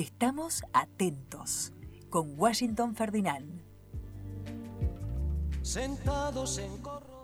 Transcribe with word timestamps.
Estamos 0.00 0.62
atentos 0.72 1.74
con 2.08 2.32
Washington 2.38 2.96
Ferdinand. 2.96 3.60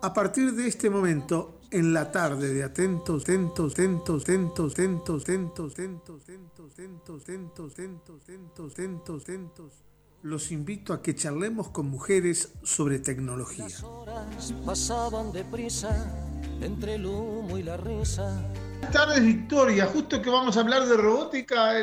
A 0.03 0.13
partir 0.13 0.53
de 0.53 0.67
este 0.67 0.91
momento, 0.91 1.59
en 1.71 1.91
la 1.91 2.11
tarde 2.11 2.53
de 2.53 2.63
atentos, 2.63 3.23
atentos, 3.23 3.73
atentos, 3.73 4.21
atentos, 4.21 4.73
atentos, 4.73 5.23
atentos, 5.23 5.73
atentos, 5.73 6.21
atentos, 6.21 6.71
atentos, 6.75 7.23
atentos, 7.23 7.23
atentos, 7.23 7.73
atentos, 7.73 8.73
atentos, 8.73 9.23
atentos, 9.23 9.73
los 10.21 10.51
invito 10.51 10.93
a 10.93 11.01
que 11.01 11.15
charlemos 11.15 11.69
con 11.69 11.89
mujeres 11.89 12.53
sobre 12.61 12.99
tecnología. 12.99 13.63
Las 13.63 13.83
horas 13.83 14.53
pasaban 14.63 15.31
deprisa 15.31 16.15
entre 16.61 16.93
el 16.93 17.07
humo 17.07 17.57
y 17.57 17.63
la 17.63 17.77
risa. 17.77 18.39
Buenas 18.79 18.91
tardes, 18.91 19.25
Victoria. 19.25 19.85
Justo 19.87 20.21
que 20.21 20.29
vamos 20.29 20.55
a 20.55 20.59
hablar 20.59 20.85
de 20.85 20.97
robótica, 20.97 21.73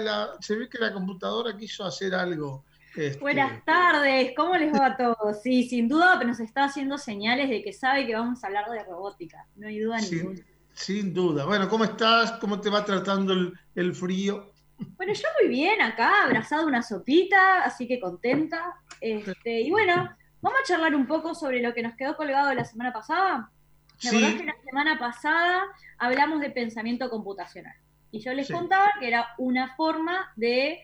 se 0.41 0.57
ve 0.57 0.69
que 0.69 0.79
la 0.79 0.93
computadora 0.93 1.57
quiso 1.57 1.85
hacer 1.85 2.15
algo. 2.15 2.65
Este, 2.97 3.19
Buenas 3.19 3.65
tardes, 3.65 4.33
¿cómo 4.37 4.57
les 4.57 4.73
va 4.73 4.87
a 4.87 4.97
todos? 4.97 5.43
Sí, 5.43 5.69
sin 5.69 5.89
duda 5.89 6.23
nos 6.23 6.39
está 6.39 6.65
haciendo 6.65 6.97
señales 6.97 7.51
de 7.51 7.63
que 7.65 7.73
sabe 7.73 8.07
que 8.07 8.15
vamos 8.15 8.43
a 8.43 8.47
hablar 8.47 8.71
de 8.71 8.85
robótica, 8.85 9.45
no 9.57 9.67
hay 9.67 9.81
duda 9.81 9.99
ninguna. 10.01 10.41
Sin 10.73 11.13
duda. 11.13 11.45
Bueno, 11.45 11.69
¿cómo 11.69 11.83
estás? 11.85 12.33
¿Cómo 12.33 12.61
te 12.61 12.71
va 12.71 12.85
tratando 12.85 13.35
el, 13.75 13.95
frío? 13.95 14.53
Bueno, 14.97 15.13
yo 15.13 15.29
muy 15.41 15.49
bien 15.49 15.83
acá, 15.83 16.25
abrazado 16.25 16.67
una 16.67 16.83
sopita, 16.83 17.65
así 17.65 17.89
que 17.89 17.99
contenta. 17.99 18.75
Este, 19.01 19.61
y 19.61 19.71
bueno, 19.71 20.09
vamos 20.41 20.59
a 20.63 20.67
charlar 20.67 20.95
un 20.95 21.07
poco 21.07 21.35
sobre 21.35 21.61
lo 21.61 21.75
que 21.75 21.83
nos 21.83 21.95
quedó 21.97 22.17
colgado 22.17 22.55
la 22.55 22.65
semana 22.65 22.93
pasada. 22.93 23.51
¿Me 24.03 24.11
sí. 24.11 24.39
que 24.39 24.45
la 24.45 24.57
semana 24.65 24.99
pasada 24.99 25.63
hablamos 25.99 26.41
de 26.41 26.51
pensamiento 26.51 27.09
computacional? 27.11 27.77
Y 28.11 28.21
yo 28.21 28.33
les 28.33 28.51
contaba 28.51 28.93
que 29.01 29.09
era 29.09 29.29
una 29.39 29.75
forma 29.77 30.33
de 30.37 30.81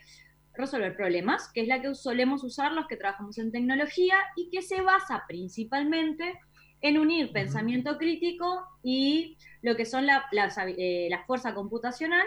resolver 0.54 0.96
problemas, 0.96 1.48
que 1.52 1.62
es 1.62 1.68
la 1.68 1.80
que 1.80 1.94
solemos 1.94 2.42
usar 2.44 2.72
los 2.72 2.86
que 2.86 2.96
trabajamos 2.96 3.38
en 3.38 3.52
tecnología 3.52 4.16
y 4.36 4.50
que 4.50 4.62
se 4.62 4.80
basa 4.80 5.24
principalmente 5.26 6.38
en 6.80 6.98
unir 6.98 7.32
pensamiento 7.32 7.98
crítico 7.98 8.64
y 8.82 9.36
lo 9.62 9.76
que 9.76 9.84
son 9.84 10.06
la, 10.06 10.24
eh, 10.66 11.08
la, 11.10 11.24
fuerza 11.24 11.54
computacional 11.54 12.26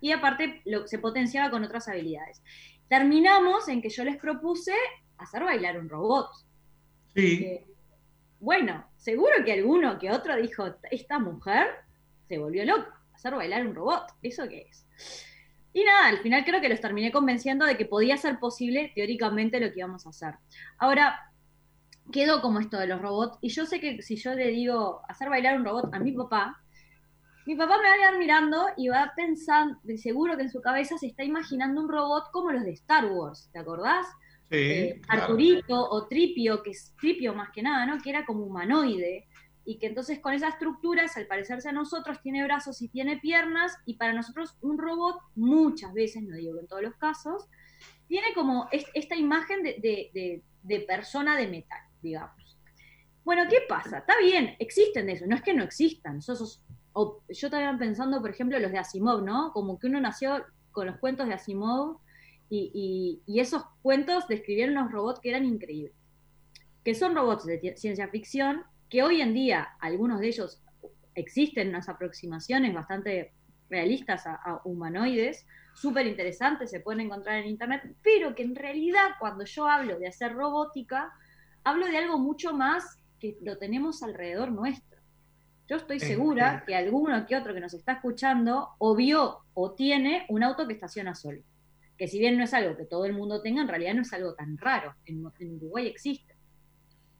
y 0.00 0.12
aparte 0.12 0.60
lo, 0.64 0.86
se 0.86 0.98
potenciaba 0.98 1.50
con 1.50 1.64
otras 1.64 1.88
habilidades. 1.88 2.42
Terminamos 2.88 3.68
en 3.68 3.82
que 3.82 3.88
yo 3.88 4.04
les 4.04 4.16
propuse 4.16 4.74
hacer 5.18 5.42
bailar 5.42 5.78
un 5.78 5.88
robot. 5.88 6.28
Sí. 7.14 7.60
Bueno, 8.40 8.86
seguro 8.96 9.32
que 9.44 9.52
alguno 9.52 9.98
que 9.98 10.10
otro 10.10 10.36
dijo, 10.36 10.74
esta 10.90 11.18
mujer 11.18 11.66
se 12.28 12.38
volvió 12.38 12.64
loca, 12.64 13.00
hacer 13.14 13.34
bailar 13.34 13.66
un 13.66 13.74
robot, 13.74 14.06
¿eso 14.22 14.48
qué 14.48 14.68
es? 14.70 14.86
Y 15.72 15.84
nada, 15.84 16.08
al 16.08 16.18
final 16.18 16.44
creo 16.44 16.60
que 16.60 16.68
los 16.68 16.80
terminé 16.80 17.12
convenciendo 17.12 17.66
de 17.66 17.76
que 17.76 17.84
podía 17.84 18.16
ser 18.16 18.38
posible 18.38 18.92
teóricamente 18.94 19.60
lo 19.60 19.70
que 19.72 19.80
íbamos 19.80 20.06
a 20.06 20.10
hacer. 20.10 20.34
Ahora, 20.78 21.20
quedó 22.12 22.40
como 22.40 22.60
esto 22.60 22.78
de 22.78 22.86
los 22.86 23.00
robots, 23.02 23.38
y 23.40 23.48
yo 23.48 23.66
sé 23.66 23.80
que 23.80 24.00
si 24.02 24.16
yo 24.16 24.34
le 24.34 24.48
digo 24.48 25.02
hacer 25.08 25.28
bailar 25.28 25.58
un 25.58 25.64
robot 25.64 25.94
a 25.94 25.98
mi 25.98 26.12
papá, 26.12 26.62
mi 27.46 27.54
papá 27.54 27.76
me 27.78 27.88
va 27.88 27.94
a 27.94 27.98
quedar 27.98 28.18
mirando 28.18 28.66
y 28.76 28.88
va 28.88 29.02
a 29.02 29.14
pensar, 29.14 29.76
seguro 29.96 30.36
que 30.36 30.42
en 30.42 30.50
su 30.50 30.60
cabeza 30.60 30.98
se 30.98 31.06
está 31.06 31.22
imaginando 31.22 31.80
un 31.80 31.88
robot 31.88 32.30
como 32.32 32.50
los 32.50 32.64
de 32.64 32.72
Star 32.72 33.06
Wars, 33.06 33.48
¿te 33.52 33.58
acordás? 33.58 34.06
Sí, 34.50 34.56
eh, 34.56 35.00
Arturito 35.08 35.74
o 35.74 36.06
Tripio, 36.06 36.62
que 36.62 36.70
es 36.70 36.94
Tripio 37.00 37.34
más 37.34 37.50
que 37.50 37.62
nada, 37.62 37.84
¿no? 37.84 38.00
Que 38.00 38.10
era 38.10 38.24
como 38.24 38.44
humanoide 38.44 39.26
y 39.64 39.78
que 39.78 39.88
entonces 39.88 40.20
con 40.20 40.32
esas 40.32 40.54
estructuras, 40.54 41.16
al 41.16 41.26
parecerse 41.26 41.68
a 41.68 41.72
nosotros, 41.72 42.20
tiene 42.22 42.44
brazos 42.44 42.80
y 42.80 42.88
tiene 42.88 43.18
piernas, 43.18 43.76
y 43.84 43.96
para 43.96 44.12
nosotros 44.12 44.56
un 44.60 44.78
robot 44.78 45.16
muchas 45.34 45.92
veces, 45.92 46.22
no 46.22 46.36
digo 46.36 46.60
en 46.60 46.68
todos 46.68 46.82
los 46.82 46.94
casos, 46.94 47.48
tiene 48.06 48.28
como 48.34 48.68
esta 48.70 49.16
imagen 49.16 49.64
de, 49.64 50.86
persona 50.86 51.36
de 51.36 51.48
metal, 51.48 51.80
digamos. 52.00 52.56
Bueno, 53.24 53.42
¿qué 53.50 53.58
pasa? 53.68 53.98
Está 53.98 54.14
bien, 54.22 54.54
existen 54.60 55.06
de 55.06 55.14
eso, 55.14 55.26
no 55.26 55.34
es 55.34 55.42
que 55.42 55.52
no 55.52 55.64
existan. 55.64 56.20
yo 56.20 57.20
estaba 57.28 57.76
pensando, 57.76 58.20
por 58.20 58.30
ejemplo, 58.30 58.60
los 58.60 58.70
de 58.70 58.78
Asimov, 58.78 59.24
¿no? 59.24 59.52
Como 59.52 59.80
que 59.80 59.88
uno 59.88 60.00
nació 60.00 60.44
con 60.70 60.86
los 60.86 60.98
cuentos 60.98 61.26
de 61.26 61.34
Asimov 61.34 61.98
y, 62.48 63.22
y 63.26 63.40
esos 63.40 63.64
cuentos 63.82 64.28
describieron 64.28 64.76
unos 64.76 64.92
robots 64.92 65.20
que 65.20 65.30
eran 65.30 65.44
increíbles. 65.44 65.94
Que 66.84 66.94
son 66.94 67.14
robots 67.14 67.44
de 67.44 67.76
ciencia 67.76 68.08
ficción, 68.08 68.62
que 68.88 69.02
hoy 69.02 69.20
en 69.20 69.34
día 69.34 69.68
algunos 69.80 70.20
de 70.20 70.28
ellos 70.28 70.62
existen 71.14 71.70
unas 71.70 71.88
aproximaciones 71.88 72.72
bastante 72.72 73.32
realistas 73.68 74.26
a, 74.26 74.60
humanoides, 74.64 75.46
súper 75.74 76.06
interesantes, 76.06 76.70
se 76.70 76.80
pueden 76.80 77.00
encontrar 77.00 77.38
en 77.38 77.46
internet, 77.46 77.82
pero 78.02 78.34
que 78.34 78.42
en 78.42 78.54
realidad 78.54 79.10
cuando 79.18 79.44
yo 79.44 79.66
hablo 79.66 79.98
de 79.98 80.06
hacer 80.06 80.32
robótica, 80.32 81.12
hablo 81.64 81.86
de 81.86 81.98
algo 81.98 82.18
mucho 82.18 82.54
más 82.54 82.98
que 83.18 83.36
lo 83.42 83.58
tenemos 83.58 84.02
alrededor 84.02 84.52
nuestro. 84.52 85.00
Yo 85.68 85.76
estoy 85.76 85.98
segura 85.98 86.62
que 86.64 86.76
alguno 86.76 87.26
que 87.26 87.36
otro 87.36 87.52
que 87.52 87.60
nos 87.60 87.74
está 87.74 87.94
escuchando 87.94 88.68
o 88.78 88.94
vio 88.94 89.40
o 89.52 89.72
tiene 89.72 90.24
un 90.28 90.44
auto 90.44 90.66
que 90.66 90.74
estaciona 90.74 91.14
solo. 91.16 91.42
Que 91.96 92.08
si 92.08 92.18
bien 92.18 92.36
no 92.36 92.44
es 92.44 92.54
algo 92.54 92.76
que 92.76 92.84
todo 92.84 93.04
el 93.04 93.12
mundo 93.12 93.42
tenga, 93.42 93.62
en 93.62 93.68
realidad 93.68 93.94
no 93.94 94.02
es 94.02 94.12
algo 94.12 94.34
tan 94.34 94.58
raro. 94.58 94.94
En, 95.06 95.24
en 95.38 95.56
Uruguay 95.56 95.86
existe. 95.86 96.34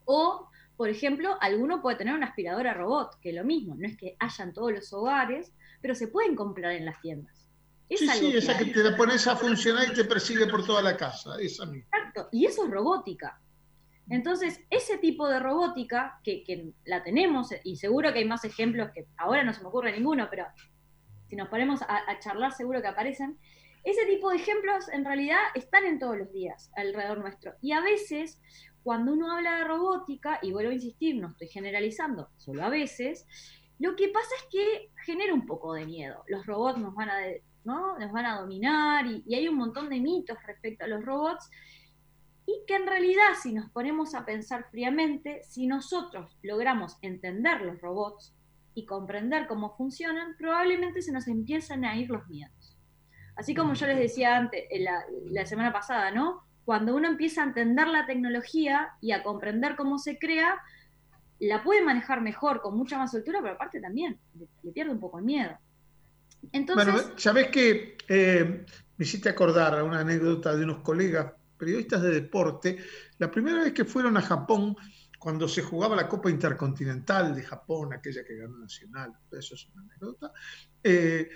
O 0.05 0.51
por 0.77 0.91
ejemplo, 0.91 1.39
alguno 1.41 1.81
puede 1.81 1.97
tener 1.97 2.15
una 2.15 2.27
aspiradora 2.27 2.75
robot, 2.75 3.19
que 3.21 3.31
es 3.31 3.35
lo 3.35 3.45
mismo, 3.45 3.75
no 3.77 3.87
es 3.87 3.97
que 3.97 4.15
hayan 4.19 4.53
todos 4.53 4.73
los 4.73 4.93
hogares, 4.93 5.53
pero 5.81 5.95
se 5.95 6.09
pueden 6.09 6.37
comprar 6.37 6.73
en 6.73 6.85
las 6.85 7.01
tiendas. 7.01 7.49
sí, 7.89 8.07
sí, 8.07 8.37
esa 8.37 8.59
que 8.59 8.67
te 8.67 8.83
la 8.83 8.97
pones 8.97 9.27
a 9.27 9.37
funcionar 9.37 9.89
y 9.89 9.95
te 9.95 10.05
persigue 10.05 10.47
por 10.47 10.67
toda 10.67 10.83
la 10.83 10.97
casa, 10.97 11.37
esa 11.41 11.65
misma. 11.65 11.89
Exacto, 11.97 12.29
y 12.31 12.45
eso 12.45 12.65
es 12.65 12.71
robótica. 12.71 13.41
Entonces, 14.09 14.61
ese 14.71 14.99
tipo 14.99 15.27
de 15.29 15.41
robótica, 15.41 16.21
que, 16.23 16.73
la 16.85 17.03
tenemos, 17.03 17.49
y 17.65 17.77
seguro 17.77 18.13
que 18.13 18.21
hay 18.21 18.25
más 18.27 18.45
ejemplos 18.45 18.91
que 18.95 19.07
ahora 19.17 19.45
no 19.45 19.55
se 19.55 19.63
me 19.63 19.69
ocurre 19.69 19.93
ninguno, 19.93 20.29
pero 20.31 20.45
si 21.27 21.37
nos 21.37 21.49
ponemos 21.49 21.81
a, 21.83 22.09
a 22.09 22.19
charlar 22.21 22.53
seguro 22.53 22.83
que 22.83 22.89
aparecen, 22.89 23.39
ese 23.87 24.05
tipo 24.07 24.31
de 24.31 24.37
ejemplos 24.37 24.89
en 24.93 25.05
realidad 25.05 25.39
están 25.55 25.85
en 25.85 26.01
todos 26.01 26.19
los 26.19 26.33
días 26.33 26.73
alrededor 26.75 27.19
nuestro. 27.19 27.53
Y 27.63 27.71
a 27.71 27.81
veces 27.81 28.41
cuando 28.83 29.13
uno 29.13 29.33
habla 29.33 29.59
de 29.59 29.65
robótica, 29.65 30.39
y 30.43 30.53
vuelvo 30.53 30.71
a 30.71 30.75
insistir, 30.75 31.17
no 31.17 31.31
estoy 31.31 31.49
generalizando, 31.49 32.31
solo 32.37 32.65
a 32.65 32.69
veces, 32.69 33.27
lo 33.79 33.95
que 33.97 34.09
pasa 34.09 34.29
es 34.39 34.47
que 34.51 34.93
genera 35.05 35.35
un 35.35 35.47
poco 35.47 35.75
de 35.75 35.87
miedo. 35.87 36.23
Los 36.29 36.47
robots 36.47 36.79
nos 36.79 36.95
van 36.95 37.11
a, 37.11 37.19
¿no? 37.65 37.99
nos 37.99 38.13
van 38.13 38.27
a 38.27 38.41
dominar 38.41 39.07
y, 39.07 39.35
hay 39.35 39.49
un 39.49 39.57
montón 39.57 39.89
de 39.89 40.01
mitos 40.01 40.39
respecto 40.47 40.85
a 40.85 40.89
los 40.89 41.05
robots 41.05 41.51
y 42.47 42.63
que 42.67 42.77
en 42.77 42.87
realidad 42.87 43.35
si 43.41 43.53
nos 43.53 43.71
ponemos 43.71 44.15
a 44.15 44.25
pensar 44.25 44.67
fríamente, 44.71 45.43
si 45.45 45.67
nosotros 45.67 46.39
logramos 46.43 46.97
entender 47.03 47.63
los 47.63 47.81
robots 47.81 48.35
y 48.75 48.87
comprender 48.87 49.47
cómo 49.49 49.77
funcionan, 49.77 50.37
probablemente 50.37 51.03
se 51.03 51.13
nos 51.13 51.29
empiezan 51.29 51.85
a 51.85 51.97
ir 51.97 52.09
los 52.09 52.27
miedos. 52.29 52.66
Así 53.37 53.55
como 53.55 53.75
yo 53.75 53.87
les 53.87 53.99
decía 53.99 54.37
antes, 54.37 54.65
la, 54.81 55.05
la 55.27 55.47
semana 55.47 55.73
pasada, 55.73 56.11
¿no? 56.11 56.47
cuando 56.67 56.97
uno 56.97 57.07
empieza 57.07 57.43
a 57.43 57.47
entender 57.47 57.87
la 57.87 58.07
tecnología 58.07 58.89
y 59.01 59.13
a 59.13 59.23
comprender 59.23 59.77
cómo 59.77 59.99
se 59.99 60.19
crea, 60.19 60.61
la 61.39 61.63
puede 61.63 61.83
manejar 61.85 62.21
mejor, 62.21 62.61
con 62.61 62.77
mucha 62.77 62.99
más 62.99 63.13
soltura, 63.13 63.39
pero 63.41 63.55
aparte 63.55 63.81
también 63.81 64.19
le, 64.35 64.73
pierde 64.73 64.91
un 64.91 64.99
poco 64.99 65.21
el 65.21 65.25
miedo. 65.25 65.57
Entonces, 66.51 66.93
bueno, 66.93 67.11
sabes 67.17 67.51
que 67.51 67.97
eh, 68.09 68.67
me 68.97 69.05
hiciste 69.05 69.29
acordar 69.29 69.79
a 69.79 69.85
una 69.85 70.01
anécdota 70.01 70.57
de 70.57 70.65
unos 70.65 70.81
colegas 70.81 71.33
periodistas 71.57 72.03
de 72.03 72.11
deporte. 72.11 72.79
La 73.19 73.31
primera 73.31 73.63
vez 73.63 73.73
que 73.73 73.85
fueron 73.85 74.17
a 74.17 74.23
Japón, 74.23 74.77
cuando 75.21 75.47
se 75.47 75.63
jugaba 75.63 75.95
la 75.95 76.09
Copa 76.09 76.31
Intercontinental 76.31 77.33
de 77.33 77.43
Japón, 77.45 77.93
aquella 77.93 78.25
que 78.25 78.39
ganó 78.39 78.59
Nacional, 78.59 79.13
eso 79.31 79.55
es 79.55 79.69
una 79.69 79.83
anécdota, 79.83 80.33
eh, 80.83 81.29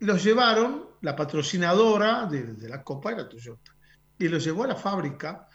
los 0.00 0.24
llevaron, 0.24 0.93
la 1.04 1.14
patrocinadora 1.14 2.26
de, 2.26 2.54
de 2.54 2.68
la 2.68 2.82
Copa 2.82 3.12
era 3.12 3.28
Toyota 3.28 3.74
y 4.18 4.28
los 4.28 4.42
llevó 4.44 4.64
a 4.64 4.68
la 4.68 4.76
fábrica 4.76 5.48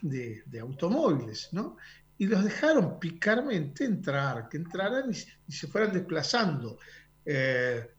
de, 0.00 0.60
automóviles, 0.60 1.48
¿no? 1.52 1.76
Y 2.18 2.26
los 2.26 2.44
dejaron 2.44 2.98
picarmente 2.98 3.84
entrar, 3.84 4.48
que 4.48 4.58
entraran 4.58 5.10
y, 5.10 5.52
se 5.52 5.66
fueran 5.66 5.92
desplazando. 5.92 6.78
Eh, 7.24 7.90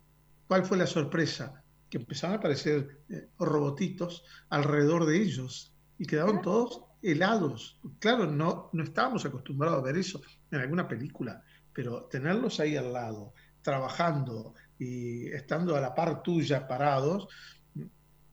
¿Cuál 0.47 0.65
fue 0.65 0.77
la 0.77 0.87
sorpresa? 0.87 1.61
Que 1.89 1.97
empezaron 1.97 2.35
a 2.35 2.39
aparecer 2.39 3.01
eh, 3.09 3.27
robotitos 3.37 4.23
alrededor 4.49 5.05
de 5.05 5.21
ellos 5.21 5.73
y 5.99 6.05
quedaron 6.05 6.41
todos 6.41 6.85
helados. 7.01 7.79
Claro, 7.99 8.25
no, 8.27 8.69
no 8.71 8.83
estábamos 8.83 9.25
acostumbrados 9.25 9.79
a 9.79 9.83
ver 9.83 9.97
eso 9.97 10.21
en 10.51 10.61
alguna 10.61 10.87
película, 10.87 11.43
pero 11.73 12.05
tenerlos 12.05 12.59
ahí 12.59 12.75
al 12.77 12.93
lado, 12.93 13.33
trabajando 13.61 14.53
y 14.79 15.27
estando 15.27 15.75
a 15.75 15.81
la 15.81 15.93
par 15.93 16.21
tuya 16.21 16.67
parados, 16.67 17.27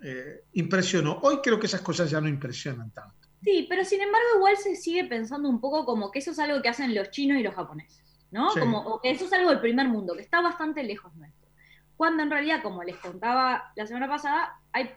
eh, 0.03 0.45
impresionó. 0.53 1.19
Hoy 1.23 1.39
creo 1.43 1.59
que 1.59 1.67
esas 1.67 1.81
cosas 1.81 2.11
ya 2.11 2.21
no 2.21 2.29
impresionan 2.29 2.91
tanto. 2.91 3.29
Sí, 3.43 3.67
pero 3.69 3.85
sin 3.85 4.01
embargo 4.01 4.27
igual 4.37 4.57
se 4.57 4.77
sigue 4.77 5.05
pensando 5.05 5.49
un 5.49 5.61
poco 5.61 5.85
como 5.85 6.11
que 6.11 6.19
eso 6.19 6.31
es 6.31 6.39
algo 6.39 6.63
que 6.63 6.69
hacen 6.69 6.95
los 6.95 7.11
chinos 7.11 7.39
y 7.39 7.43
los 7.43 7.55
japoneses, 7.55 8.03
¿no? 8.31 8.49
Como 8.59 8.81
o 8.81 9.01
que 9.01 9.11
eso 9.11 9.27
es 9.27 9.33
algo 9.33 9.51
del 9.51 9.61
primer 9.61 9.89
mundo, 9.89 10.15
que 10.15 10.23
está 10.23 10.41
bastante 10.41 10.83
lejos 10.83 11.15
nuestro. 11.15 11.49
Cuando 11.97 12.23
en 12.23 12.31
realidad, 12.31 12.63
como 12.63 12.83
les 12.83 12.97
contaba 12.97 13.73
la 13.77 13.87
semana 13.87 14.09
pasada, 14.09 14.61
hay 14.73 14.91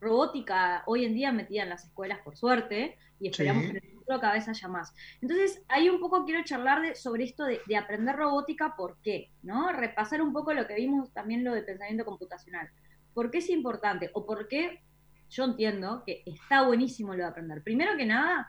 robótica 0.00 0.82
hoy 0.86 1.04
en 1.04 1.14
día 1.14 1.32
metida 1.32 1.62
en 1.64 1.70
las 1.70 1.84
escuelas, 1.84 2.20
por 2.24 2.36
suerte, 2.36 2.96
y 3.20 3.28
esperamos 3.28 3.64
que 3.64 3.70
en 3.70 3.76
el 3.76 3.91
futuro 4.12 4.20
cada 4.20 4.34
vez 4.34 4.48
haya 4.48 4.68
más. 4.68 4.94
Entonces, 5.20 5.62
ahí 5.68 5.88
un 5.88 6.00
poco 6.00 6.24
quiero 6.24 6.44
charlar 6.44 6.82
de, 6.82 6.94
sobre 6.94 7.24
esto 7.24 7.44
de, 7.44 7.60
de, 7.66 7.76
aprender 7.76 8.16
robótica, 8.16 8.74
¿por 8.76 8.96
qué? 9.02 9.30
¿no? 9.42 9.72
Repasar 9.72 10.22
un 10.22 10.32
poco 10.32 10.52
lo 10.52 10.66
que 10.66 10.74
vimos 10.74 11.12
también 11.12 11.44
lo 11.44 11.54
de 11.54 11.62
pensamiento 11.62 12.04
computacional. 12.04 12.68
¿Por 13.14 13.30
qué 13.30 13.38
es 13.38 13.50
importante? 13.50 14.10
¿O 14.14 14.24
por 14.24 14.48
qué 14.48 14.82
yo 15.30 15.44
entiendo 15.44 16.02
que 16.04 16.22
está 16.26 16.66
buenísimo 16.66 17.14
lo 17.14 17.22
de 17.22 17.28
aprender? 17.30 17.62
Primero 17.62 17.96
que 17.96 18.06
nada, 18.06 18.48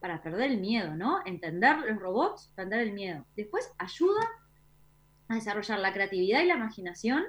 para 0.00 0.22
perder 0.22 0.50
el 0.50 0.60
miedo, 0.60 0.94
¿no? 0.94 1.20
Entender 1.24 1.78
los 1.78 1.98
robots, 1.98 2.52
perder 2.54 2.80
el 2.80 2.92
miedo. 2.92 3.24
Después 3.36 3.72
ayuda 3.78 4.20
a 5.28 5.34
desarrollar 5.34 5.78
la 5.78 5.92
creatividad 5.92 6.42
y 6.42 6.46
la 6.46 6.56
imaginación. 6.56 7.24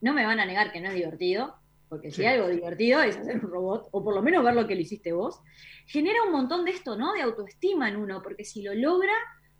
No 0.00 0.12
me 0.12 0.24
van 0.24 0.40
a 0.40 0.46
negar 0.46 0.72
que 0.72 0.80
no 0.80 0.88
es 0.88 0.94
divertido, 0.94 1.58
porque 1.88 2.10
si 2.10 2.24
hay 2.24 2.34
algo 2.34 2.48
divertido 2.48 3.00
es 3.02 3.16
hacer 3.16 3.36
un 3.36 3.50
robot, 3.50 3.88
o 3.92 4.02
por 4.02 4.14
lo 4.14 4.22
menos 4.22 4.44
ver 4.44 4.54
lo 4.54 4.66
que 4.66 4.74
lo 4.74 4.80
hiciste 4.80 5.12
vos, 5.12 5.40
genera 5.86 6.22
un 6.24 6.32
montón 6.32 6.64
de 6.64 6.72
esto, 6.72 6.96
¿no? 6.96 7.12
De 7.12 7.22
autoestima 7.22 7.88
en 7.88 7.96
uno, 7.96 8.22
porque 8.22 8.44
si 8.44 8.62
lo 8.62 8.74
logra, 8.74 9.14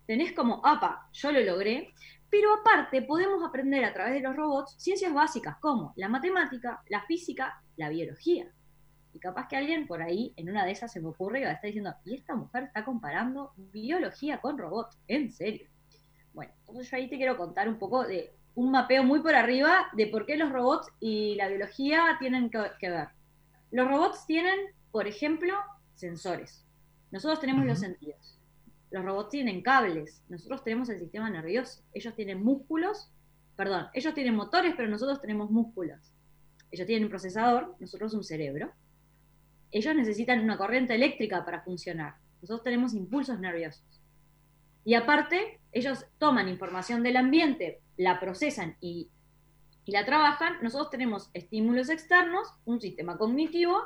tenés 0.06 0.32
como, 0.32 0.60
apa, 0.64 1.08
yo 1.12 1.32
lo 1.32 1.40
logré. 1.40 1.92
Pero 2.28 2.52
aparte, 2.54 3.02
podemos 3.02 3.44
aprender 3.44 3.84
a 3.84 3.92
través 3.92 4.14
de 4.14 4.20
los 4.20 4.34
robots 4.34 4.74
ciencias 4.78 5.14
básicas 5.14 5.56
como 5.60 5.92
la 5.96 6.08
matemática, 6.08 6.82
la 6.88 7.02
física, 7.02 7.62
la 7.76 7.88
biología. 7.88 8.50
Y 9.12 9.20
capaz 9.20 9.48
que 9.48 9.56
alguien 9.56 9.86
por 9.86 10.02
ahí, 10.02 10.34
en 10.36 10.50
una 10.50 10.66
de 10.66 10.72
esas, 10.72 10.92
se 10.92 11.00
me 11.00 11.08
ocurre 11.08 11.40
y 11.40 11.44
va 11.44 11.50
a 11.50 11.52
estar 11.52 11.68
diciendo, 11.68 11.94
y 12.04 12.16
esta 12.16 12.34
mujer 12.34 12.64
está 12.64 12.84
comparando 12.84 13.52
biología 13.56 14.40
con 14.40 14.58
robots, 14.58 14.98
en 15.06 15.32
serio. 15.32 15.68
Bueno, 16.34 16.52
entonces 16.58 16.90
yo 16.90 16.96
ahí 16.96 17.08
te 17.08 17.16
quiero 17.16 17.36
contar 17.36 17.68
un 17.68 17.78
poco 17.78 18.04
de 18.04 18.34
un 18.56 18.70
mapeo 18.70 19.04
muy 19.04 19.20
por 19.20 19.34
arriba 19.34 19.86
de 19.92 20.06
por 20.06 20.24
qué 20.24 20.36
los 20.36 20.50
robots 20.50 20.88
y 20.98 21.34
la 21.36 21.46
biología 21.48 22.16
tienen 22.18 22.50
que, 22.50 22.88
ver. 22.88 23.08
Los 23.70 23.86
robots 23.86 24.24
tienen, 24.26 24.58
por 24.90 25.06
ejemplo, 25.06 25.54
sensores. 25.94 26.64
Nosotros 27.10 27.38
tenemos 27.38 27.66
los 27.66 27.78
sentidos. 27.78 28.40
Los 28.90 29.04
robots 29.04 29.28
tienen 29.28 29.60
cables. 29.60 30.22
Nosotros 30.30 30.64
tenemos 30.64 30.88
el 30.88 30.98
sistema 30.98 31.28
nervioso. 31.28 31.82
Ellos 31.92 32.14
tienen 32.16 32.42
músculos. 32.42 33.10
Perdón, 33.56 33.88
ellos 33.92 34.14
tienen 34.14 34.34
motores, 34.34 34.72
pero 34.74 34.88
nosotros 34.88 35.20
tenemos 35.20 35.50
músculos. 35.50 36.14
Ellos 36.70 36.86
tienen 36.86 37.04
un 37.04 37.10
procesador, 37.10 37.76
nosotros 37.78 38.14
un 38.14 38.24
cerebro. 38.24 38.72
Ellos 39.70 39.94
necesitan 39.94 40.40
una 40.40 40.56
corriente 40.56 40.94
eléctrica 40.94 41.44
para 41.44 41.60
funcionar. 41.60 42.14
Nosotros 42.40 42.64
tenemos 42.64 42.94
impulsos 42.94 43.38
nerviosos. 43.38 44.00
Y 44.86 44.94
aparte, 44.94 45.58
ellos 45.72 46.06
toman 46.16 46.48
información 46.48 47.02
del 47.02 47.16
ambiente 47.16 47.80
la 47.96 48.20
procesan 48.20 48.76
y, 48.80 49.10
la 49.86 50.04
trabajan, 50.04 50.58
nosotros 50.62 50.90
tenemos 50.90 51.30
estímulos 51.34 51.90
externos, 51.90 52.48
un 52.64 52.80
sistema 52.80 53.18
cognitivo, 53.18 53.82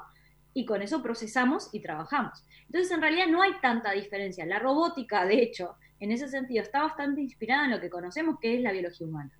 y 0.53 0.67
con 0.67 0.83
eso 0.83 1.03
procesamos 1.03 1.71
y 1.73 1.81
trabajamos. 1.81 2.45
Entonces, 2.67 2.91
en 2.91 3.01
realidad 3.01 3.29
no 3.29 3.43
hay 3.43 3.53
tanta 3.63 3.93
diferencia. 3.93 4.45
La 4.45 4.59
robótica, 4.59 5.25
de 5.25 5.43
hecho, 5.43 5.77
en 6.01 6.13
ese 6.13 6.29
sentido, 6.29 6.63
está 6.63 6.83
bastante 6.83 7.23
inspirada 7.23 7.65
en 7.65 7.71
lo 7.71 7.81
que 7.81 7.89
conocemos 7.89 8.39
que 8.39 8.57
es 8.57 8.61
la 8.61 8.73
biología 8.73 9.07
humana. 9.07 9.33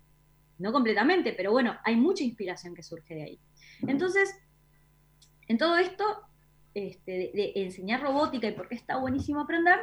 No 0.57 0.71
completamente, 0.71 1.33
pero 1.33 1.51
bueno, 1.51 1.77
hay 1.83 1.95
mucha 1.95 2.23
inspiración 2.23 2.73
que 2.73 2.83
surge 2.83 3.13
de 3.13 3.23
ahí. 3.23 3.39
Entonces, 3.87 4.35
en 5.47 5.57
todo 5.59 5.77
esto, 5.77 6.05
este, 6.73 7.11
de, 7.11 7.31
de, 7.33 7.51
enseñar 7.55 8.01
robótica 8.01 8.47
y 8.47 8.53
por 8.53 8.67
qué 8.67 8.75
está 8.75 8.97
buenísimo 8.97 9.41
aprender, 9.41 9.79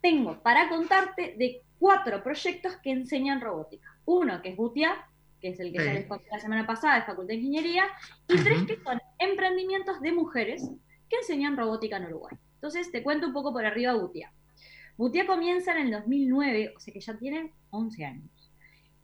tengo 0.00 0.42
para 0.42 0.68
contarte 0.68 1.34
de 1.36 1.62
cuatro 1.78 2.22
proyectos 2.22 2.76
que 2.76 2.90
enseñan 2.90 3.40
robótica. 3.40 3.98
Uno 4.04 4.40
que 4.42 4.50
es 4.50 4.56
Butia, 4.56 5.06
que 5.40 5.48
es 5.48 5.60
el 5.60 5.72
que 5.72 5.84
ya 5.84 5.92
les 5.92 6.06
conté 6.06 6.28
la 6.30 6.38
semana 6.38 6.66
pasada 6.66 6.96
de 6.96 7.06
Facultad 7.06 7.28
de 7.28 7.34
Ingeniería, 7.34 7.84
y 8.28 8.36
tres 8.36 8.62
que 8.64 8.80
son 8.82 9.00
emprendimientos 9.18 10.00
de 10.00 10.12
mujeres 10.12 10.70
que 11.08 11.16
enseñan 11.16 11.56
robótica 11.56 11.96
en 11.96 12.06
Uruguay. 12.06 12.36
Entonces 12.54 12.90
te 12.90 13.02
cuento 13.02 13.26
un 13.26 13.32
poco 13.32 13.52
por 13.52 13.64
arriba 13.64 13.94
Butia. 13.94 14.32
Butia 14.96 15.26
comienza 15.26 15.72
en 15.72 15.86
el 15.86 15.92
2009, 15.92 16.72
o 16.76 16.80
sea 16.80 16.92
que 16.92 17.00
ya 17.00 17.16
tienen 17.18 17.52
11 17.70 18.04
años. 18.04 18.52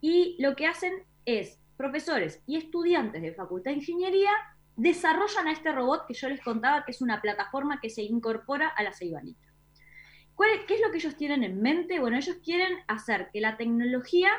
Y 0.00 0.36
lo 0.40 0.56
que 0.56 0.66
hacen 0.66 1.04
es, 1.26 1.60
profesores 1.76 2.40
y 2.46 2.56
estudiantes 2.56 3.22
de 3.22 3.34
Facultad 3.34 3.72
de 3.72 3.78
Ingeniería 3.78 4.30
desarrollan 4.76 5.48
a 5.48 5.52
este 5.52 5.70
robot 5.70 6.06
que 6.06 6.14
yo 6.14 6.28
les 6.28 6.40
contaba 6.40 6.84
que 6.84 6.92
es 6.92 7.02
una 7.02 7.20
plataforma 7.20 7.80
que 7.80 7.90
se 7.90 8.02
incorpora 8.02 8.68
a 8.68 8.82
la 8.82 8.92
¿Qué 10.66 10.74
es 10.74 10.80
lo 10.80 10.90
que 10.90 10.98
ellos 10.98 11.16
tienen 11.16 11.44
en 11.44 11.60
mente? 11.60 12.00
Bueno, 12.00 12.16
ellos 12.16 12.36
quieren 12.44 12.78
hacer 12.88 13.30
que 13.32 13.40
la 13.40 13.56
tecnología 13.56 14.30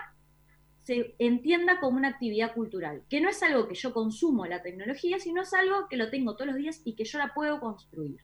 se 0.83 1.15
entienda 1.17 1.79
como 1.79 1.97
una 1.97 2.09
actividad 2.09 2.53
cultural, 2.53 3.03
que 3.09 3.21
no 3.21 3.29
es 3.29 3.41
algo 3.41 3.67
que 3.67 3.75
yo 3.75 3.93
consumo 3.93 4.45
la 4.45 4.61
tecnología, 4.61 5.17
sino 5.17 5.43
es 5.43 5.53
algo 5.53 5.87
que 5.89 5.97
lo 5.97 6.09
tengo 6.09 6.35
todos 6.35 6.47
los 6.47 6.57
días 6.57 6.81
y 6.83 6.95
que 6.95 7.05
yo 7.05 7.17
la 7.19 7.33
puedo 7.33 7.59
construir. 7.59 8.17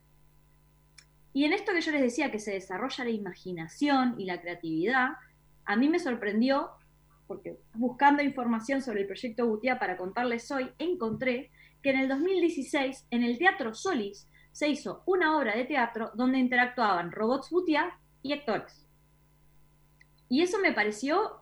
Y 1.32 1.46
en 1.46 1.54
esto 1.54 1.72
que 1.74 1.82
yo 1.82 1.92
les 1.92 2.02
decía 2.02 2.32
que 2.32 2.40
se 2.40 2.52
desarrolla 2.52 3.06
la 3.06 3.12
imaginación 3.12 4.16
y 4.18 4.26
la 4.26 4.42
creatividad, 4.42 5.12
a 5.64 5.76
mí 5.76 5.88
me 5.88 6.00
sorprendió, 6.00 6.72
porque 7.28 7.60
buscando 7.76 8.24
información 8.24 8.82
sobre 8.82 9.02
el 9.02 9.08
proyecto 9.08 9.48
Butia 9.48 9.80
para 9.80 9.96
contarles 9.96 10.50
hoy, 10.52 10.70
encontré 10.80 11.52
que 11.82 11.92
en 11.92 12.00
el 12.00 12.10
2016, 12.10 13.06
en 13.12 13.24
el 13.24 13.38
Teatro 13.38 13.74
Solis, 13.74 14.28
se 14.60 14.68
hizo 14.68 15.04
una 15.06 15.38
obra 15.38 15.56
de 15.56 15.64
teatro 15.64 16.12
donde 16.16 16.38
interactuaban 16.38 17.14
robots 17.14 17.50
Butia 17.50 17.98
y 18.22 18.34
actores. 18.34 18.86
Y 20.28 20.42
eso 20.42 20.60
me 20.60 20.74
pareció, 20.74 21.40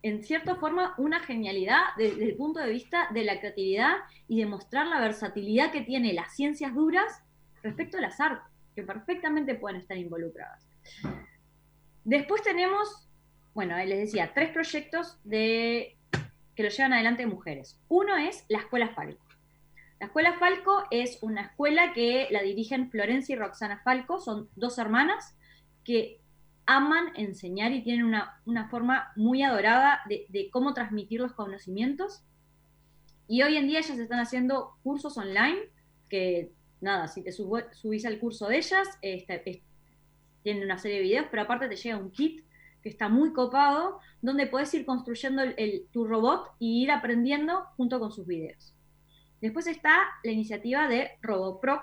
en 0.00 0.24
cierta 0.24 0.56
forma, 0.56 0.94
una 0.96 1.20
genialidad 1.20 1.82
desde 1.98 2.24
el 2.24 2.36
punto 2.36 2.60
de 2.60 2.70
vista 2.70 3.08
de 3.12 3.22
la 3.22 3.38
creatividad 3.38 3.96
y 4.28 4.40
de 4.40 4.46
mostrar 4.46 4.86
la 4.86 4.98
versatilidad 4.98 5.72
que 5.72 5.82
tiene 5.82 6.14
las 6.14 6.34
ciencias 6.34 6.74
duras 6.74 7.22
respecto 7.62 7.98
a 7.98 8.00
las 8.00 8.18
artes, 8.18 8.50
que 8.74 8.82
perfectamente 8.82 9.56
pueden 9.56 9.82
estar 9.82 9.98
involucradas. 9.98 10.66
Después 12.02 12.40
tenemos, 12.40 13.10
bueno, 13.52 13.76
les 13.76 13.98
decía, 13.98 14.32
tres 14.32 14.52
proyectos 14.52 15.18
que 15.28 15.98
lo 16.56 16.70
llevan 16.70 16.94
adelante 16.94 17.26
mujeres. 17.26 17.78
Uno 17.88 18.16
es 18.16 18.46
la 18.48 18.60
Escuela 18.60 18.88
Falco. 18.88 19.22
La 20.04 20.08
Escuela 20.08 20.38
Falco 20.38 20.84
es 20.90 21.18
una 21.22 21.40
escuela 21.40 21.94
que 21.94 22.28
la 22.30 22.42
dirigen 22.42 22.90
Florencia 22.90 23.34
y 23.34 23.38
Roxana 23.38 23.80
Falco, 23.82 24.20
son 24.20 24.50
dos 24.54 24.76
hermanas 24.76 25.34
que 25.82 26.20
aman 26.66 27.06
enseñar 27.16 27.72
y 27.72 27.82
tienen 27.82 28.04
una, 28.04 28.68
forma 28.68 29.12
muy 29.16 29.42
adorada 29.42 30.00
de, 30.06 30.50
cómo 30.52 30.74
transmitir 30.74 31.22
los 31.22 31.32
conocimientos. 31.32 32.22
Y 33.28 33.40
hoy 33.44 33.56
en 33.56 33.66
día 33.66 33.78
ellas 33.78 33.98
están 33.98 34.20
haciendo 34.20 34.76
cursos 34.82 35.16
online, 35.16 35.70
que 36.10 36.52
nada, 36.82 37.08
si 37.08 37.22
te 37.22 37.32
subís 37.32 38.04
al 38.04 38.18
curso 38.18 38.48
de 38.48 38.58
ellas, 38.58 38.86
este, 39.00 39.62
tienen 40.42 40.64
una 40.64 40.76
serie 40.76 40.98
de 40.98 41.04
videos, 41.04 41.26
pero 41.30 41.44
aparte 41.44 41.66
te 41.66 41.76
llega 41.76 41.96
un 41.96 42.10
kit 42.10 42.44
que 42.82 42.90
está 42.90 43.08
muy 43.08 43.32
copado, 43.32 44.00
donde 44.20 44.48
puedes 44.48 44.74
ir 44.74 44.84
construyendo 44.84 45.42
tu 45.92 46.04
robot 46.04 46.50
y 46.58 46.82
ir 46.82 46.90
aprendiendo 46.90 47.64
junto 47.78 47.98
con 47.98 48.12
sus 48.12 48.26
videos. 48.26 48.74
Después 49.44 49.66
está 49.66 50.06
la 50.22 50.30
iniciativa 50.30 50.88
de 50.88 51.18
RoboProc, 51.20 51.82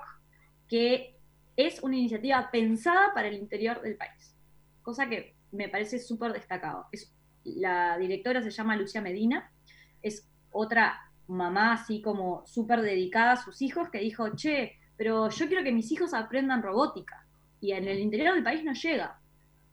que 0.68 1.16
es 1.56 1.84
una 1.84 1.96
iniciativa 1.96 2.50
pensada 2.50 3.14
para 3.14 3.28
el 3.28 3.36
interior 3.36 3.84
del 3.84 3.98
país, 3.98 4.36
cosa 4.82 5.08
que 5.08 5.36
me 5.52 5.70
parece 5.70 6.00
súper 6.00 6.34
destacado. 6.34 6.88
Es, 6.92 7.14
la 7.44 8.00
directora 8.00 8.42
se 8.42 8.50
llama 8.50 8.76
Lucia 8.76 9.00
Medina, 9.00 9.52
es 10.02 10.28
otra 10.50 11.02
mamá 11.28 11.74
así 11.74 12.02
como 12.02 12.44
súper 12.48 12.82
dedicada 12.82 13.34
a 13.34 13.44
sus 13.44 13.62
hijos 13.62 13.92
que 13.92 14.00
dijo, 14.00 14.36
che, 14.36 14.80
pero 14.98 15.30
yo 15.30 15.48
quiero 15.48 15.64
que 15.64 15.72
mis 15.72 15.92
hijos 15.92 16.16
aprendan 16.16 16.64
robótica 16.64 17.28
y 17.60 17.74
en 17.74 17.88
el 17.88 18.00
interior 18.00 18.34
del 18.34 18.44
país 18.44 18.64
no 18.64 18.74
llega. 18.74 19.22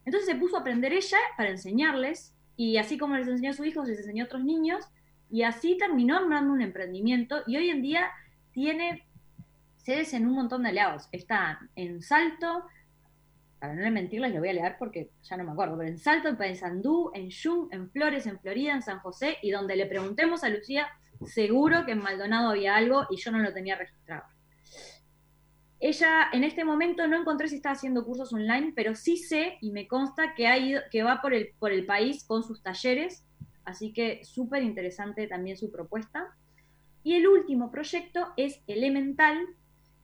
Entonces 0.05 0.29
se 0.29 0.37
puso 0.37 0.59
a 0.59 0.61
aprender 0.61 0.93
ella 0.93 1.17
para 1.39 1.49
enseñarles 1.49 2.35
y 2.55 2.77
así 2.77 2.99
como 2.99 3.17
les 3.17 3.29
enseñó 3.29 3.49
a 3.49 3.55
sus 3.55 3.67
hijos, 3.67 3.89
les 3.89 4.01
enseñó 4.01 4.25
a 4.25 4.27
otros 4.27 4.45
niños 4.45 4.85
y 5.31 5.43
así 5.43 5.77
terminó 5.77 6.17
armando 6.17 6.53
un 6.53 6.63
emprendimiento 6.63 7.43
y 7.47 7.57
hoy 7.57 7.71
en 7.71 7.83
día 7.83 8.11
tiene 8.53 9.07
sedes 9.77 10.13
en 10.15 10.27
un 10.27 10.35
montón 10.35 10.63
de 10.63 10.73
lados. 10.73 11.09
Está 11.13 11.61
en 11.77 12.03
Salto, 12.03 12.65
para 13.59 13.75
no 13.75 13.91
mentirles, 13.91 14.33
lo 14.33 14.41
voy 14.41 14.51
a 14.51 14.53
leer 14.53 14.77
porque 14.79 15.11
ya 15.23 15.37
no 15.37 15.45
me 15.45 15.53
acuerdo, 15.53 15.77
pero 15.77 15.89
en 15.89 15.99
Salto, 15.99 16.29
en 16.29 16.37
Paysandú, 16.37 17.11
en 17.15 17.31
Jung, 17.31 17.69
en 17.73 17.91
Flores, 17.91 18.27
en 18.27 18.39
Florida, 18.39 18.75
en 18.75 18.83
San 18.83 19.01
José, 19.01 19.39
y 19.43 19.51
donde 19.51 19.77
le 19.77 19.87
preguntemos 19.87 20.45
a 20.45 20.49
Lucía, 20.49 20.89
seguro 21.27 21.85
que 21.85 21.93
en 21.93 22.03
Maldonado 22.03 22.51
había 22.51 22.77
algo 22.77 23.07
y 23.11 23.17
yo 23.17 23.33
no 23.33 23.39
lo 23.39 23.53
tenía 23.53 23.77
registrado. 23.77 24.25
Ella 25.81 26.29
en 26.33 26.43
este 26.43 26.65
momento 26.65 27.07
no 27.07 27.21
encontré 27.21 27.49
si 27.49 27.57
está 27.57 27.71
haciendo 27.71 28.05
cursos 28.05 28.33
online, 28.33 28.73
pero 28.75 28.95
sí 28.95 29.17
sé 29.17 29.59
y 29.61 29.71
me 29.71 29.87
consta 29.87 30.35
que, 30.35 30.49
ha 30.49 30.59
ido, 30.59 30.81
que 30.91 31.03
va 31.03 31.21
por 31.21 31.35
el, 31.35 31.51
por 31.59 31.73
el 31.73 31.87
país 31.87 32.25
con 32.25 32.43
sus 32.43 32.63
talleres 32.63 33.25
Así 33.69 33.93
que 33.93 34.25
súper 34.25 34.63
interesante 34.63 35.27
también 35.27 35.59
su 35.59 35.71
propuesta. 35.71 36.35
Y 37.05 37.17
el 37.17 37.29
último 37.29 37.71
proyecto 37.71 38.33
es 38.39 38.63
Elemental, 38.67 39.47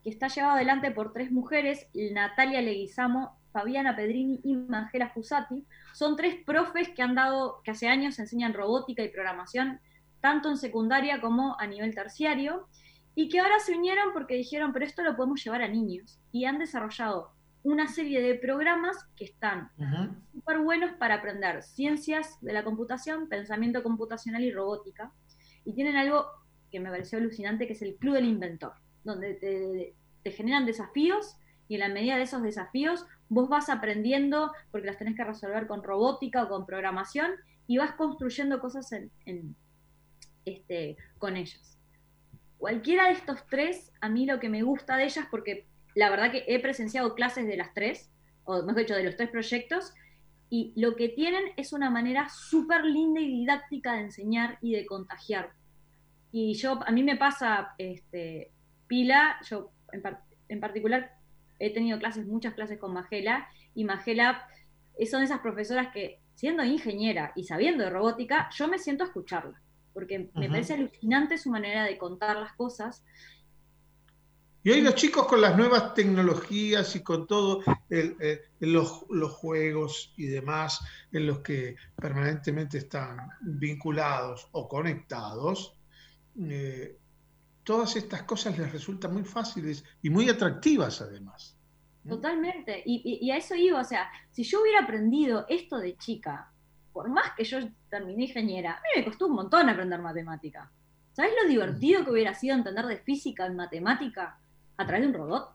que 0.02 0.10
está 0.10 0.28
llevado 0.28 0.56
adelante 0.56 0.90
por 0.90 1.14
tres 1.14 1.32
mujeres, 1.32 1.88
Natalia 1.94 2.60
Leguizamo, 2.60 3.38
Fabiana 3.52 3.96
Pedrini 3.96 4.38
y 4.44 4.54
Mangela 4.54 5.08
Fusati. 5.08 5.64
Son 5.94 6.14
tres 6.14 6.36
profes 6.44 6.90
que 6.90 7.00
han 7.00 7.14
dado, 7.14 7.62
que 7.64 7.70
hace 7.70 7.88
años 7.88 8.18
enseñan 8.18 8.52
robótica 8.52 9.02
y 9.02 9.08
programación, 9.08 9.80
tanto 10.20 10.50
en 10.50 10.58
secundaria 10.58 11.22
como 11.22 11.58
a 11.58 11.66
nivel 11.66 11.94
terciario. 11.94 12.68
y 13.16 13.28
que 13.28 13.38
ahora 13.38 13.60
se 13.60 13.76
unieron 13.76 14.12
porque 14.12 14.34
dijeron, 14.34 14.72
pero 14.72 14.84
esto 14.84 15.04
lo 15.04 15.14
podemos 15.14 15.42
llevar 15.42 15.62
a 15.62 15.68
niños. 15.68 16.18
Y 16.32 16.46
han 16.46 16.58
desarrollado 16.58 17.30
una 17.64 17.88
serie 17.88 18.20
de 18.20 18.36
programas 18.36 18.96
que 19.16 19.24
están 19.24 19.70
súper 20.32 20.60
buenos 20.60 20.92
para 20.92 21.16
aprender 21.16 21.62
ciencias 21.62 22.38
de 22.40 22.52
la 22.52 22.62
computación, 22.62 23.28
pensamiento 23.28 23.82
computacional 23.82 24.44
y 24.44 24.52
robótica. 24.52 25.12
Y 25.64 25.74
tienen 25.74 25.96
algo 25.96 26.26
que 26.70 26.78
me 26.78 26.90
pareció 26.90 27.18
alucinante, 27.18 27.66
que 27.66 27.72
es 27.72 27.82
el 27.82 27.96
Club 27.96 28.14
del 28.14 28.26
Inventor, 28.26 28.74
donde 29.02 29.34
te, 29.34 29.94
te 30.22 30.30
generan 30.30 30.66
desafíos 30.66 31.36
y 31.68 31.74
en 31.74 31.80
la 31.80 31.88
medida 31.88 32.16
de 32.16 32.22
esos 32.22 32.42
desafíos 32.42 33.06
vos 33.28 33.48
vas 33.48 33.68
aprendiendo, 33.68 34.52
porque 34.70 34.86
las 34.86 34.98
tenés 34.98 35.16
que 35.16 35.24
resolver 35.24 35.66
con 35.66 35.82
robótica 35.82 36.44
o 36.44 36.48
con 36.48 36.66
programación, 36.66 37.32
y 37.66 37.78
vas 37.78 37.92
construyendo 37.92 38.60
cosas 38.60 38.92
en, 38.92 39.56
este, 40.44 40.96
con 41.18 41.36
ellas. 41.36 41.78
Cualquiera 42.58 43.06
de 43.06 43.12
estos 43.12 43.46
tres, 43.48 43.92
a 44.00 44.08
mí 44.08 44.26
lo 44.26 44.38
que 44.38 44.48
me 44.48 44.62
gusta 44.62 44.96
de 44.96 45.04
ellas, 45.04 45.26
porque 45.30 45.66
la 45.94 46.10
verdad 46.10 46.30
que 46.30 46.44
he 46.46 46.58
presenciado 46.60 47.14
clases 47.14 47.46
de 47.46 47.56
las 47.56 47.72
tres, 47.74 48.10
o 48.44 48.62
mejor 48.62 48.82
dicho, 48.82 48.94
de 48.94 49.04
los 49.04 49.16
tres 49.16 49.30
proyectos, 49.30 49.92
y 50.50 50.72
lo 50.76 50.94
que 50.96 51.08
tienen 51.08 51.44
es 51.56 51.72
una 51.72 51.90
manera 51.90 52.28
súper 52.28 52.84
linda 52.84 53.20
y 53.20 53.26
didáctica 53.26 53.94
de 53.94 54.00
enseñar 54.02 54.58
y 54.60 54.72
de 54.72 54.86
contagiar. 54.86 55.52
Y 56.30 56.54
yo, 56.54 56.80
a 56.86 56.90
mí 56.92 57.02
me 57.02 57.16
pasa, 57.16 57.74
este, 57.78 58.52
pila, 58.86 59.38
yo 59.48 59.72
en, 59.92 60.02
en 60.48 60.60
particular 60.60 61.12
he 61.58 61.72
tenido 61.72 61.98
clases, 61.98 62.26
muchas 62.26 62.54
clases 62.54 62.78
con 62.78 62.92
Magela, 62.92 63.48
y 63.74 63.84
Magela 63.84 64.46
son 65.10 65.22
esas 65.22 65.40
profesoras 65.40 65.88
que, 65.92 66.20
siendo 66.34 66.64
ingeniera 66.64 67.32
y 67.36 67.44
sabiendo 67.44 67.84
de 67.84 67.90
robótica, 67.90 68.48
yo 68.50 68.68
me 68.68 68.78
siento 68.78 69.04
a 69.04 69.06
escucharla, 69.06 69.60
porque 69.92 70.30
me 70.34 70.48
parece 70.48 70.74
alucinante 70.74 71.38
su 71.38 71.50
manera 71.50 71.84
de 71.84 71.98
contar 71.98 72.36
las 72.36 72.52
cosas. 72.54 73.04
Y 74.66 74.70
hoy 74.70 74.80
los 74.80 74.94
chicos 74.94 75.26
con 75.26 75.42
las 75.42 75.58
nuevas 75.58 75.92
tecnologías 75.92 76.96
y 76.96 77.02
con 77.02 77.26
todo, 77.26 77.60
eh, 77.90 78.40
los, 78.60 79.04
juegos 79.32 80.14
y 80.16 80.24
demás 80.24 80.80
en 81.12 81.26
los 81.26 81.40
que 81.40 81.76
permanentemente 81.94 82.78
están 82.78 83.28
vinculados 83.42 84.48
o 84.52 84.66
conectados, 84.66 85.76
eh, 86.40 86.96
todas 87.62 87.94
estas 87.96 88.22
cosas 88.22 88.58
les 88.58 88.72
resultan 88.72 89.12
muy 89.12 89.24
fáciles 89.24 89.84
y 90.00 90.08
muy 90.08 90.30
atractivas 90.30 91.02
además. 91.02 91.54
Totalmente, 92.08 92.82
y, 92.86 93.30
a 93.30 93.36
eso 93.36 93.54
iba, 93.54 93.78
o 93.78 93.84
sea, 93.84 94.10
si 94.30 94.44
yo 94.44 94.62
hubiera 94.62 94.80
aprendido 94.80 95.44
esto 95.50 95.76
de 95.76 95.98
chica, 95.98 96.50
por 96.90 97.10
más 97.10 97.32
que 97.36 97.44
yo 97.44 97.58
terminé 97.90 98.24
ingeniera, 98.24 98.72
a 98.72 98.80
mí 98.80 98.88
me 98.96 99.04
costó 99.04 99.26
un 99.26 99.34
montón 99.34 99.68
aprender 99.68 100.00
matemática. 100.00 100.72
¿Sabes 101.12 101.32
lo 101.42 101.48
divertido 101.50 102.02
que 102.02 102.12
hubiera 102.12 102.32
sido 102.32 102.56
entender 102.56 102.86
de 102.86 102.96
física 102.96 103.46
y 103.46 103.54
matemática 103.54 104.38
a 104.76 104.86
través 104.86 105.02
de 105.02 105.08
un 105.08 105.14
robot? 105.14 105.54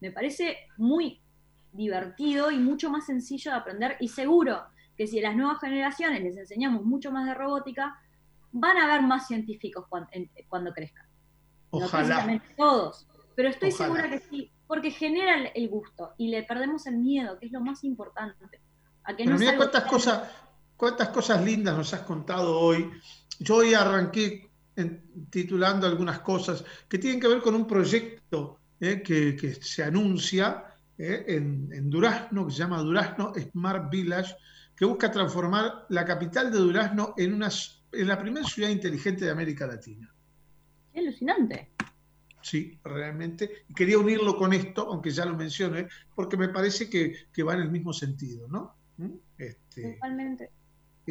Me 0.00 0.10
parece 0.10 0.56
muy 0.76 1.20
divertido 1.72 2.50
y 2.50 2.58
mucho 2.58 2.90
más 2.90 3.06
sencillo 3.06 3.52
de 3.52 3.56
aprender 3.56 3.96
y 4.00 4.08
seguro 4.08 4.64
que 4.96 5.06
si 5.06 5.18
a 5.20 5.28
las 5.28 5.36
nuevas 5.36 5.60
generaciones 5.60 6.22
les 6.22 6.36
enseñamos 6.36 6.84
mucho 6.84 7.12
más 7.12 7.26
de 7.26 7.34
robótica, 7.34 7.98
van 8.52 8.76
a 8.76 8.84
haber 8.84 9.02
más 9.02 9.26
científicos 9.28 9.86
cuando 10.48 10.72
crezcan. 10.72 11.06
Ojalá. 11.70 12.26
No 12.26 12.40
todos, 12.56 13.06
pero 13.36 13.48
estoy 13.48 13.70
segura 13.70 14.10
que 14.10 14.18
sí, 14.18 14.50
porque 14.66 14.90
genera 14.90 15.36
el 15.54 15.68
gusto 15.68 16.14
y 16.18 16.28
le 16.28 16.42
perdemos 16.42 16.86
el 16.86 16.98
miedo, 16.98 17.38
que 17.38 17.46
es 17.46 17.52
lo 17.52 17.60
más 17.60 17.84
importante. 17.84 18.60
A 19.04 19.16
que 19.16 19.24
pero 19.24 19.38
mira 19.38 19.56
cuántas 19.56 19.84
cosas, 19.84 20.28
cuántas 20.76 21.08
cosas 21.10 21.42
lindas 21.44 21.76
nos 21.76 21.94
has 21.94 22.00
contado 22.00 22.58
hoy. 22.58 22.90
Yo 23.38 23.56
hoy 23.56 23.72
arranqué 23.72 24.49
titulando 25.30 25.86
algunas 25.86 26.20
cosas 26.20 26.64
que 26.88 26.98
tienen 26.98 27.20
que 27.20 27.28
ver 27.28 27.40
con 27.40 27.54
un 27.54 27.66
proyecto 27.66 28.60
eh, 28.80 29.02
que, 29.02 29.54
se 29.60 29.82
anuncia 29.82 30.64
eh, 30.96 31.24
en, 31.28 31.68
en, 31.72 31.90
Durazno, 31.90 32.46
que 32.46 32.52
se 32.52 32.58
llama 32.58 32.80
Durazno 32.80 33.32
Smart 33.34 33.90
Village, 33.90 34.34
que 34.74 34.84
busca 34.84 35.10
transformar 35.10 35.86
la 35.90 36.04
capital 36.04 36.50
de 36.50 36.58
Durazno 36.58 37.14
en, 37.16 37.34
una, 37.34 37.50
en 37.92 38.08
la 38.08 38.18
primera 38.18 38.46
ciudad 38.46 38.70
inteligente 38.70 39.24
de 39.26 39.30
América 39.30 39.66
Latina 39.66 40.10
alucinante. 41.00 41.70
Sí, 42.42 42.78
realmente. 42.82 43.64
Y 43.68 43.74
quería 43.74 43.98
unirlo 43.98 44.36
con 44.36 44.52
esto, 44.52 44.88
aunque 44.90 45.10
ya 45.10 45.24
lo 45.24 45.36
mencioné, 45.36 45.88
porque 46.14 46.36
me 46.36 46.48
parece 46.48 46.88
que, 46.88 47.42
va 47.42 47.54
en 47.54 47.60
el 47.60 47.70
mismo 47.70 47.92
sentido, 47.92 48.48
¿no? 48.48 48.76
¿Mm? 48.96 49.14
Este, 49.36 49.94
Totalmente. 49.94 50.50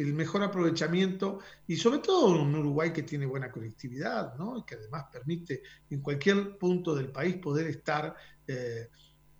El 0.00 0.14
mejor 0.14 0.42
aprovechamiento 0.42 1.40
y 1.66 1.76
sobre 1.76 1.98
todo 1.98 2.40
un 2.40 2.54
Uruguay 2.54 2.92
que 2.92 3.02
tiene 3.02 3.26
buena 3.26 3.50
conectividad, 3.50 4.34
¿no? 4.36 4.58
Y 4.58 4.64
que 4.64 4.76
además 4.76 5.04
permite 5.12 5.62
en 5.90 6.00
cualquier 6.00 6.56
punto 6.56 6.94
del 6.94 7.10
país 7.10 7.36
poder 7.36 7.66
estar 7.66 8.14
eh, 8.46 8.88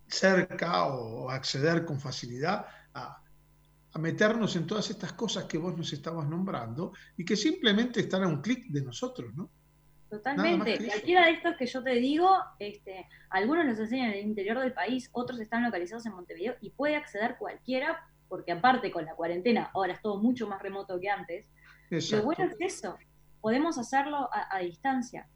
cerca 0.07 0.87
o 0.87 1.31
acceder 1.31 1.85
con 1.85 2.00
facilidad 2.00 2.67
a, 2.95 3.23
a 3.93 3.99
meternos 3.99 4.55
en 4.57 4.67
todas 4.67 4.90
estas 4.90 5.12
cosas 5.14 5.45
que 5.45 5.59
vos 5.59 5.76
nos 5.76 5.93
estabas 5.93 6.29
nombrando 6.29 6.93
y 7.17 7.25
que 7.25 7.37
simplemente 7.37 8.00
están 8.00 8.25
a 8.25 8.29
un 8.29 8.40
clic 8.40 8.67
de 8.69 8.83
nosotros, 8.83 9.35
¿no? 9.35 9.50
Totalmente. 10.11 10.76
Cualquiera 10.85 11.26
de 11.26 11.33
estos 11.35 11.57
que 11.57 11.67
yo 11.67 11.83
te 11.85 11.95
digo, 11.95 12.29
este, 12.59 13.07
algunos 13.31 13.64
los 13.64 13.79
enseñan 13.79 14.11
en 14.11 14.19
el 14.19 14.26
interior 14.26 14.59
del 14.59 14.73
país, 14.73 15.09
otros 15.12 15.38
están 15.38 15.62
localizados 15.62 16.05
en 16.05 16.12
Montevideo 16.12 16.57
y 16.61 16.71
puede 16.71 16.97
acceder 16.97 17.37
cualquiera, 17.38 18.10
porque 18.31 18.53
aparte 18.53 18.91
con 18.91 19.05
la 19.05 19.15
cuarentena, 19.15 19.71
ahora 19.75 19.93
es 19.93 20.01
todo 20.01 20.23
mucho 20.23 20.49
más 20.49 20.63
remoto 20.63 20.99
que 20.99 21.11
antes. 21.11 21.47
Lo 21.91 22.23
bueno 22.23 22.45
es 22.45 22.57
eso, 22.61 22.97
podemos 23.41 23.77
hacerlo 23.77 24.31
a, 24.33 24.61
distancia. 24.61 25.29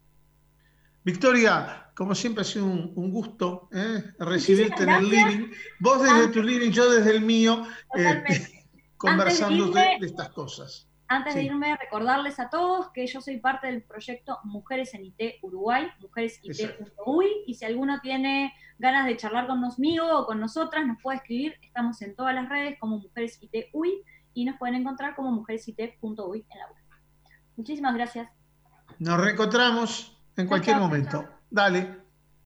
Victoria, 1.03 1.91
como 1.93 2.15
siempre 2.15 2.41
ha 2.41 2.45
sido 2.45 2.65
un, 2.65 3.11
gusto 3.11 3.69
¿eh? 3.73 4.01
recibirte 4.17 4.83
en 4.83 4.89
el 4.89 5.09
living. 5.09 5.51
Vos 5.81 6.01
desde 6.01 6.29
tu 6.29 6.41
living, 6.41 6.71
yo 6.71 6.89
desde 6.89 7.11
el 7.11 7.21
mío, 7.21 7.67
eh, 7.95 8.23
conversando 8.97 9.69
de 9.71 9.97
estas 10.01 10.29
cosas. 10.29 10.87
Antes 11.07 11.35
de 11.35 11.43
irme, 11.43 11.77
recordarles 11.77 12.39
a 12.39 12.49
todos 12.49 12.89
que 12.91 13.05
yo 13.05 13.21
soy 13.21 13.37
parte 13.37 13.67
del 13.67 13.83
proyecto 13.83 14.39
Mujeres 14.43 14.93
en 14.95 15.05
IT 15.05 15.35
Uruguay, 15.43 15.87
mujeresit.uy, 15.99 17.27
y 17.45 17.53
si 17.53 17.65
alguno 17.65 17.99
tiene 18.01 18.53
ganas 18.79 19.05
de 19.05 19.15
charlar 19.15 19.47
con 19.47 19.61
conmigo 19.61 20.19
o 20.19 20.25
con 20.25 20.39
nosotras, 20.39 20.85
nos 20.85 21.01
puede 21.01 21.17
escribir. 21.17 21.55
Estamos 21.61 22.01
en 22.01 22.15
todas 22.15 22.33
las 22.33 22.49
redes 22.49 22.79
como 22.79 22.97
Mujeres 22.97 23.37
IT 23.41 23.69
y 24.33 24.45
nos 24.45 24.57
pueden 24.57 24.75
encontrar 24.75 25.15
como 25.15 25.31
mujeresit.uy 25.31 26.45
en 26.49 26.59
la 26.59 26.67
web. 26.67 26.83
Muchísimas 27.55 27.93
gracias. 27.95 28.29
Nos 28.99 29.19
reencontramos 29.19 30.17
en 30.35 30.47
cualquier 30.47 30.77
momento. 30.77 31.25
Dale. 31.49 32.04